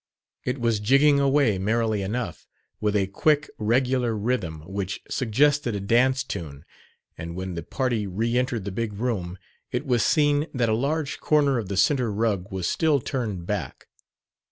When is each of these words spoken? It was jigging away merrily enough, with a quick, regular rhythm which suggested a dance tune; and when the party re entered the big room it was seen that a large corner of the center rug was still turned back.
It 0.45 0.59
was 0.59 0.79
jigging 0.79 1.19
away 1.19 1.59
merrily 1.59 2.01
enough, 2.01 2.47
with 2.79 2.95
a 2.95 3.05
quick, 3.05 3.51
regular 3.59 4.17
rhythm 4.17 4.61
which 4.65 4.99
suggested 5.07 5.75
a 5.75 5.79
dance 5.79 6.23
tune; 6.23 6.65
and 7.19 7.35
when 7.35 7.53
the 7.53 7.61
party 7.61 8.07
re 8.07 8.35
entered 8.35 8.65
the 8.65 8.71
big 8.71 8.93
room 8.93 9.37
it 9.71 9.85
was 9.85 10.01
seen 10.03 10.47
that 10.55 10.69
a 10.69 10.73
large 10.73 11.19
corner 11.19 11.59
of 11.59 11.67
the 11.69 11.77
center 11.77 12.11
rug 12.11 12.51
was 12.51 12.65
still 12.65 12.99
turned 12.99 13.45
back. 13.45 13.89